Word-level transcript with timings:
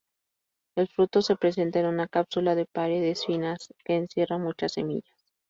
El 0.75 0.87
fruto 0.87 1.21
se 1.21 1.35
presenta 1.35 1.79
en 1.79 1.85
una 1.85 2.07
cápsula 2.07 2.55
de 2.55 2.65
paredes 2.65 3.23
finas, 3.23 3.71
que 3.85 3.97
encierra 3.97 4.39
muchas 4.39 4.73
semillas. 4.73 5.13